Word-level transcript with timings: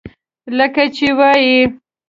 لکه 0.57 0.83
چې 0.95 1.07
وائي۔ 1.17 1.53